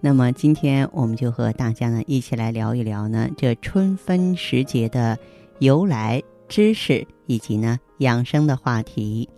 [0.00, 5.18] 那么今天我们就和大家呢一起来聊一聊呢这春分时节的
[5.58, 9.28] 由来、知识以及呢养生的话题。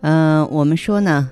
[0.00, 1.30] 嗯，我们说呢，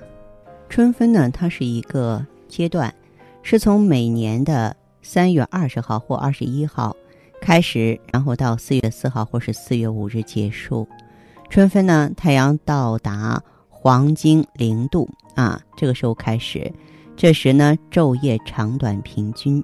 [0.67, 2.93] 春分呢它是一个阶段，
[3.41, 6.95] 是从每年的三月二十号或二十一号
[7.41, 10.87] 开始，然后到四月四号或是四月五日结束。
[11.49, 13.41] 春分呢，太阳到达。
[13.85, 16.71] 黄金零度啊，这个时候开始，
[17.15, 19.63] 这时呢昼夜长短平均，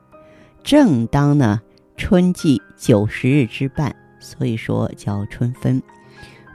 [0.63, 1.59] 正当呢
[1.97, 5.81] 春季九十日之半，所以说叫春分。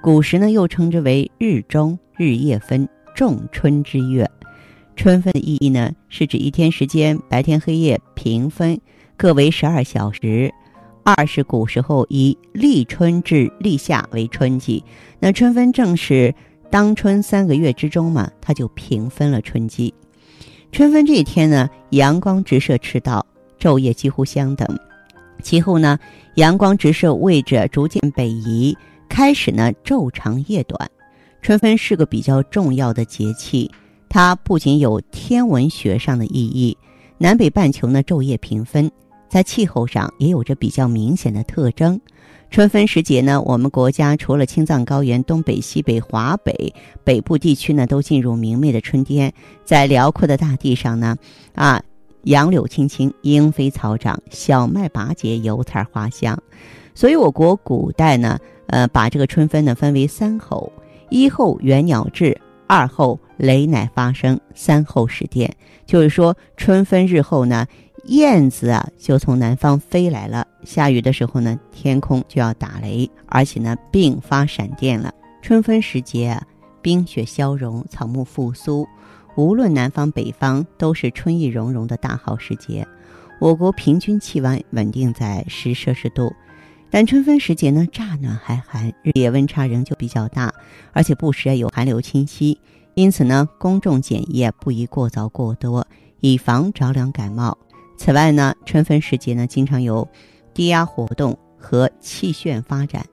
[0.02, 4.30] 古时呢又称之为日中日夜分，仲春之月。
[4.96, 8.80] 春分的意义呢是指一天时间白天黑夜平分，
[9.16, 10.52] 各为十二小时。
[11.02, 14.82] 二是古时候以立春至立夏为春季，
[15.18, 16.34] 那春分正是。
[16.70, 19.94] 当春三个月之中嘛，它就平分了春季。
[20.74, 23.24] 春分这一天呢，阳光直射赤道，
[23.60, 24.66] 昼夜几乎相等。
[25.40, 25.96] 其后呢，
[26.34, 28.76] 阳光直射位置逐渐北移，
[29.08, 30.90] 开始呢昼长夜短。
[31.40, 33.70] 春分是个比较重要的节气，
[34.08, 36.76] 它不仅有天文学上的意义，
[37.18, 38.90] 南北半球呢昼夜平分，
[39.28, 42.00] 在气候上也有着比较明显的特征。
[42.50, 46.72] 春分时节呢，我们国家除了青藏高原东北、西北、华北
[47.02, 49.32] 北部地区呢，都进入明媚的春天。
[49.64, 51.16] 在辽阔的大地上呢，
[51.56, 51.82] 啊，
[52.22, 56.40] 杨柳青青，莺飞草长，小麦拔节，油菜花香。
[56.94, 58.38] 所以，我国古代呢，
[58.68, 60.72] 呃，把这个春分呢分为三候：
[61.10, 65.52] 一候元鸟至，二候雷乃发生，三候始电。
[65.86, 67.66] 就是说，春分日后呢。
[68.06, 70.46] 燕子啊，就从南方飞来了。
[70.62, 75.12] 下雨的时候呢，天空就要打雷，而且呢，并发闪电了。
[75.40, 76.46] 春分时节啊，
[76.82, 78.86] 冰雪消融，草木复苏，
[79.36, 82.86] 无论南方北方，都是春意融融的大好时节。
[83.40, 86.32] 我国平均气温稳定在十摄氏度，
[86.90, 90.52] 但春分时节呢，乍暖还寒，日夜温差仍旧比较大，
[90.92, 92.58] 而且不时有寒流侵袭。
[92.94, 95.86] 因此呢，公众检疫不宜过早过多，
[96.20, 97.58] 以防着凉感冒。
[97.96, 100.06] 此外呢，春分时节呢，经常有
[100.52, 103.04] 低压活动和气旋发展。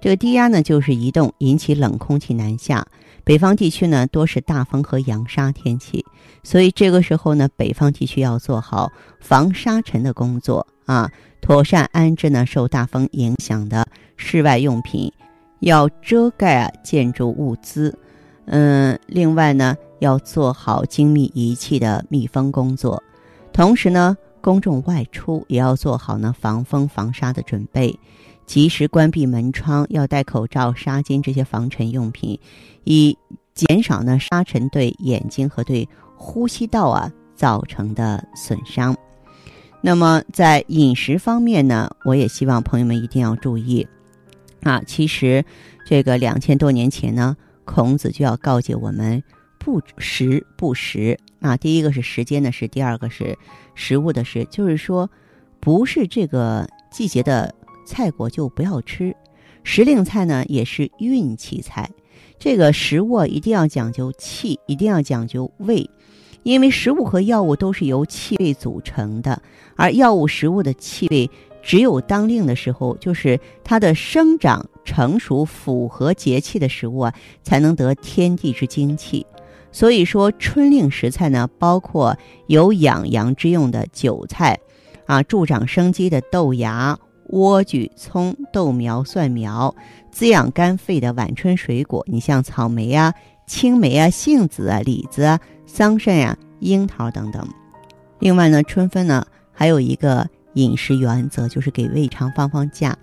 [0.00, 2.86] 这个低压呢，就是移动引起冷空气南下，
[3.24, 6.04] 北方地区呢多是大风和扬沙天气，
[6.44, 11.10] 所以这个时候呢，北方地区要做好防沙尘的工作啊，
[11.40, 15.12] 妥善安置呢受大风影响的室外用品，
[15.60, 17.98] 要遮盖啊建筑物资。
[18.46, 23.02] 嗯，另外呢，要做好精密仪器的密封工作，
[23.52, 24.16] 同时呢。
[24.48, 27.94] 公众外出也要做好呢防风防沙的准备，
[28.46, 32.40] 及时关闭门窗，要戴口罩、纱巾这些防尘用品，
[32.84, 33.14] 以
[33.52, 35.86] 减少呢沙尘对眼睛和对
[36.16, 38.96] 呼吸道啊造成的损伤。
[39.82, 43.86] 那么在饮食方面呢，我也希望朋友们一定要注意
[44.62, 44.80] 啊。
[44.86, 45.44] 其实
[45.84, 47.36] 这个两千多年前呢，
[47.66, 49.22] 孔子就要告诫我们。
[49.58, 53.38] 不时不食啊，第一个是时间的时，第二个是
[53.74, 55.08] 食物的食，就是说，
[55.60, 57.54] 不是这个季节的
[57.86, 59.14] 菜果就不要吃。
[59.64, 61.90] 时令菜呢也是运气菜，
[62.38, 65.88] 这个食物一定要讲究气，一定要讲究味，
[66.42, 69.42] 因为食物和药物都是由气味组成的，
[69.76, 71.30] 而药物、食物的气味
[71.62, 79.26] 只有当令的时候，就是它的生长成熟符合节气的食物啊，才能得天地之精气。
[79.78, 84.58] 所以说，春令时菜呢，包括有养阳之用的韭菜，
[85.06, 86.98] 啊，助长生机的豆芽、
[87.30, 89.72] 莴苣、葱、豆苗、蒜苗，
[90.10, 92.04] 滋养肝肺的晚春水果。
[92.08, 93.14] 你像草莓啊、
[93.46, 97.48] 青梅啊、杏子啊、李子啊、桑葚呀、樱桃等等。
[98.18, 102.96] 另外呢，春分呢还有一个饮食原则，就是给胃肠放放假。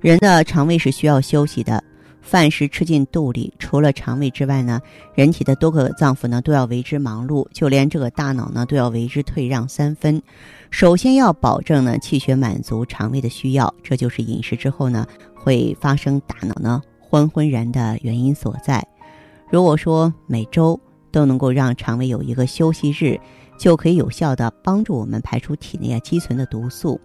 [0.00, 1.80] 人的肠胃是需要休息的。
[2.28, 4.82] 饭食吃进肚里，除了肠胃之外呢，
[5.14, 10.20] 人体的多个脏腑呢都要为之忙碌，就连这个大脑呢都要为之退让三分。
[10.70, 18.86] 首先要保证呢气血满足肠胃的需要，这就是饮食之后呢会发生大脑呢昏昏然的原因所在。
[19.50, 20.78] 如果说每周
[21.10, 23.18] 都能够让肠胃有一个休息日，
[23.58, 27.00] 就可以有效的帮助我们排出体内啊积存的毒素。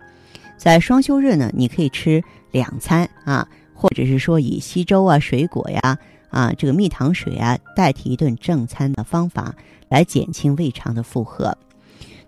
[0.58, 2.22] 在双休日呢，你可以吃
[2.52, 3.48] 两餐啊。
[3.74, 5.98] 或者是说以稀粥啊、水果呀、
[6.30, 9.56] 啊这个蜜糖水啊代替一顿正餐的方法，
[9.90, 11.58] 来减轻胃肠的负荷。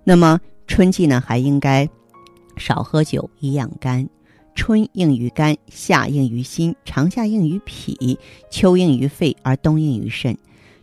[0.03, 1.87] 那么春季呢，还应该
[2.57, 4.07] 少喝酒，以养肝。
[4.53, 8.17] 春应于肝，夏应于心，长夏应于脾，
[8.49, 10.37] 秋应于肺，而冬应于肾。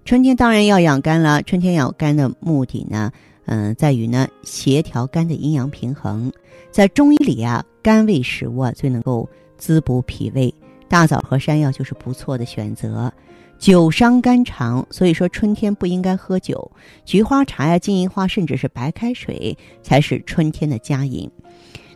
[0.04, 1.42] 春天当然要养肝了。
[1.42, 3.10] 春天养肝的目的呢，
[3.46, 6.30] 嗯，在于呢协调肝的阴阳平衡。
[6.70, 9.26] 在中医里啊，肝胃食物啊最能够
[9.62, 10.52] 滋补脾胃。
[10.88, 13.12] 大枣和山药就是不错的选择，
[13.60, 16.68] 酒伤肝肠，所以说春天不应该喝酒。
[17.04, 21.30] 菊花茶呀、金银花，甚至是白开水才是春天的佳饮。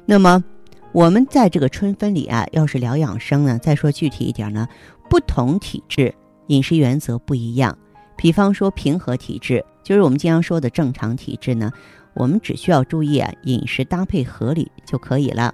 [0.04, 0.44] 那么，
[0.92, 4.68] 我们在这个春分里啊，要是聊养生呢，再说具体一点呢，
[5.10, 6.14] 不同体质
[6.46, 7.76] 饮食原则不一样。
[8.16, 11.72] 比方说平和体质，就是我们经常说的正常体质呢，
[12.14, 15.52] 我们只需要注意啊饮食搭配合理就可以了。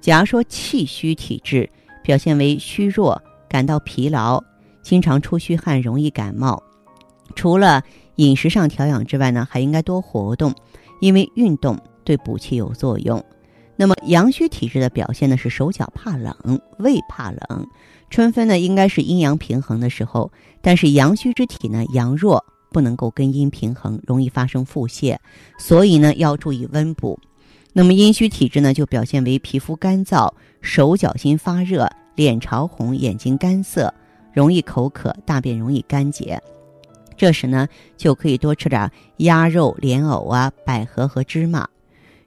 [0.00, 1.68] 假如说气虚体质，
[2.02, 4.42] 表现为虚弱，感到疲劳，
[4.82, 6.62] 经常出虚汗，容易感冒。
[7.34, 7.82] 除了
[8.16, 10.54] 饮食上调养之外呢，还应该多活动，
[11.00, 13.22] 因为运动对补气有作用。
[13.74, 16.34] 那么阳虚体质的表现呢是手脚怕冷，
[16.78, 17.66] 胃怕冷。
[18.08, 20.30] 春分呢应该是阴阳平衡的时候，
[20.62, 25.16] 但是阳虚之体呢阳弱，不能够跟阴平衡，容易发生腹泻，
[25.58, 27.18] 所以呢要注意温补。
[27.78, 30.32] 那么阴虚体质呢，就表现为皮肤干燥、
[30.62, 33.92] 手脚心发热、脸潮红、眼睛干涩、
[34.32, 36.42] 容易口渴、大便容易干结。
[37.18, 37.68] 这时呢，
[37.98, 41.68] 就可以多吃点鸭肉、莲藕啊、百合和芝麻。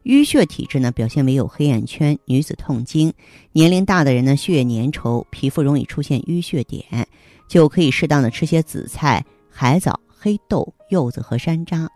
[0.04, 3.12] 淤血体质呢，表现为有黑眼圈、女子痛经、
[3.52, 7.08] 年龄大的人呢，血液粘稠，皮肤容易出现淤血点，
[7.48, 11.88] 就可以适当的吃些紫菜、海藻、黑豆、柚子和山楂。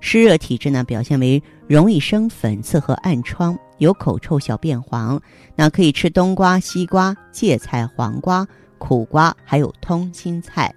[0.00, 5.20] 湿热体质呢，表现为容易生粉刺和暗疮，有口臭、小便黄。
[5.56, 8.46] 那可以吃冬瓜、西瓜、芥菜、黄瓜、
[8.78, 10.72] 苦瓜，还有通心菜。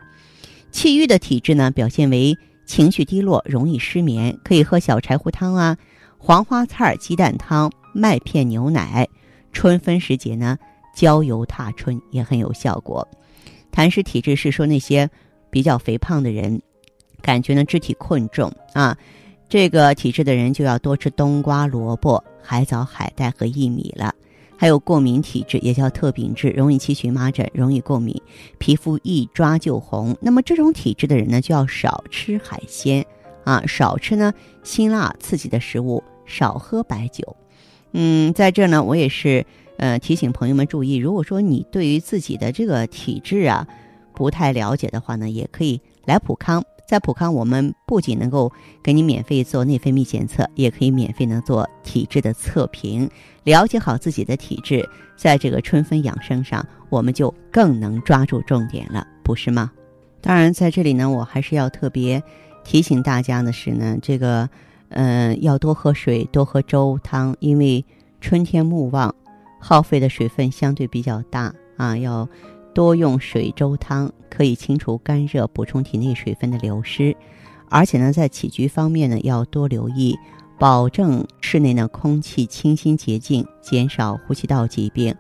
[0.72, 2.36] 气郁的体质呢，表现为
[2.66, 5.78] 情绪低落，容易失眠，可以喝小柴胡汤啊、
[6.18, 9.08] 黄花菜鸡蛋汤、麦片牛奶。
[9.54, 10.58] 春分时节呢，
[10.96, 13.08] 郊游踏春也很有效果。
[13.72, 15.10] 痰湿体质是说那些
[15.50, 16.62] 比较肥胖的人。
[17.22, 18.98] 感觉呢，肢体困重啊，
[19.48, 24.14] 这个体质的人就要多吃冬瓜、萝卜、海藻、海带和薏米了。
[24.58, 28.22] 还有过敏体质，也叫特禀质，容易起荨麻疹，容易过敏，
[28.60, 30.16] 皮肤一抓就红。
[30.22, 33.04] 那么这种体质的人呢，就要少吃海鲜
[33.44, 34.32] 啊，少吃呢
[34.62, 37.36] 辛辣刺激的食物，少喝白酒。
[37.94, 39.44] 嗯，在这呢，我也是
[39.78, 43.68] 呃提醒朋友们注意，如果说你对于自己的这个体质啊
[44.14, 46.64] 不太了解的话呢，也可以来普康。
[46.92, 48.52] 在普康，我们不仅能够
[48.84, 53.10] 给你免费做内分泌检测，也可以免费呢做体质的测评。
[53.46, 54.86] 了解好自己的体质，
[55.16, 59.72] 在这个春分养生上，我们就更能抓住重点了，不是吗？
[60.20, 62.22] 当然，在这里呢，我还是要特别
[62.66, 64.50] 提醒大家的是呢，这个，
[64.90, 67.86] 嗯，要多喝水，多喝粥汤，因为
[68.20, 69.16] 春天木旺，
[69.62, 72.28] 耗费的水分相对比较大啊，要。
[72.74, 77.16] 多用水粥汤可以清除肝热，补充体内水分的流失。
[77.70, 80.18] 而且呢，在起居方面呢，要多留意，
[80.60, 85.16] 保证室内呢空气清新洁净，减少呼吸道疾病。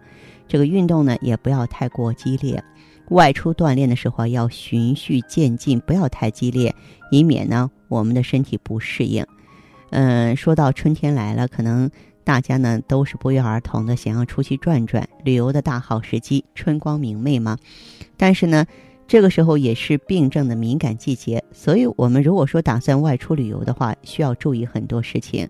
[0.47, 2.63] 这个运动呢，也不要太过激烈。
[3.09, 6.73] 外出锻炼的时候要循序渐进，不要太激烈，
[7.11, 9.25] 以免呢我们的身体不适应。
[9.89, 11.89] 嗯，说到春天来了，可能。
[12.23, 17.57] 大家呢都是不约而同的想要出去转转，旅游的大好时机，春光明媚嘛。
[18.17, 18.65] 但是呢，
[19.07, 25.49] 这个时候也是病症的敏感季节，所以我们如果说打算外出旅游的话，需要注意很多事情。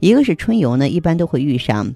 [0.00, 1.94] 一个是春游呢，一般都会遇上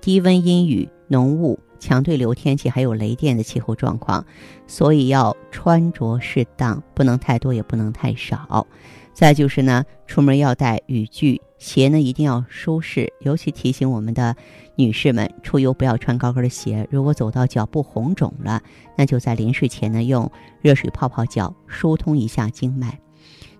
[0.00, 4.24] 低温、阴雨、浓雾、强对流天气，还有雷电的气候状况，
[4.66, 8.66] 所以要穿着适当，不能太多，也不能太少。
[9.12, 11.42] 再就是呢，出门要带雨具。
[11.58, 14.34] 鞋呢一定要舒适，尤其提醒我们的
[14.76, 16.86] 女士们，出游不要穿高跟的鞋。
[16.90, 18.60] 如果走到脚部红肿了，
[18.96, 20.30] 那就在临睡前呢用
[20.62, 22.98] 热水泡泡脚，疏通一下经脉。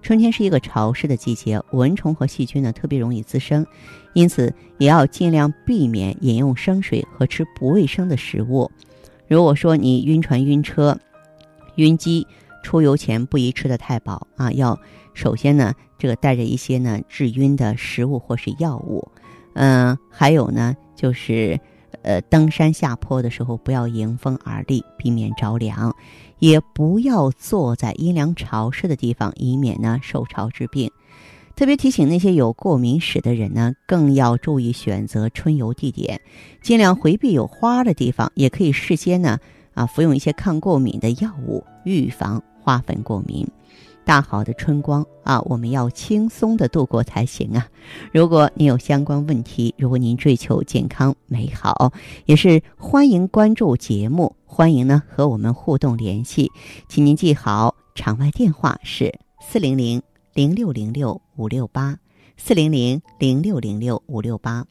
[0.05, 3.67] 春天是一个潮湿的季节，蚊虫和细菌呢特别容易滋生，
[4.13, 8.71] 因此也要尽量避免饮用生水和吃不卫生的食物。
[9.27, 10.95] 如果说你晕船、晕车、
[11.77, 12.27] 晕机，
[12.63, 14.79] 出游前不宜吃的太饱啊，要
[15.15, 19.11] 首先呢，这个带着一些呢治晕的食物或是药物。
[19.55, 21.59] 嗯，还有呢，就是
[22.03, 25.97] 呃登山下坡的时候不要迎风而立，避免着凉。
[26.39, 30.91] 也不要坐在阴凉潮湿的地方，以免呢受潮致病。
[31.57, 36.21] 特别提醒那些有过敏史的人呢，更要注意选择春游地点，
[36.61, 38.33] 尽量回避有花的地方。
[38.35, 39.39] 也可以事先呢
[39.75, 43.47] 啊服用一些抗过敏的药物，预防花粉过敏。
[44.05, 47.67] 大好的春光啊，我们要轻松的度过才行啊！
[48.13, 51.93] 如果您有相关问题，如果您追求健康美好，
[52.27, 56.51] 也是欢迎关注节目，欢迎呢和我们互动联系，
[56.89, 60.03] 请您记好，场外电话是四零零
[60.35, 61.99] 零六零六五六八，
[62.37, 64.67] 四零零零六零六五六八。